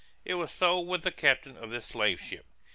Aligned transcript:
It 0.25 0.33
was 0.33 0.51
so 0.51 0.79
with 0.79 1.03
the 1.03 1.11
captain 1.11 1.55
of 1.55 1.69
this 1.69 1.85
slave 1.85 2.19
ship. 2.19 2.47